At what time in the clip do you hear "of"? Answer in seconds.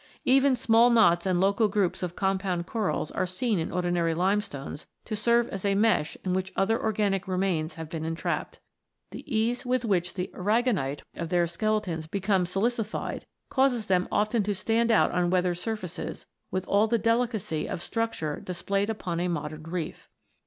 2.01-2.15, 11.13-11.29, 17.69-17.83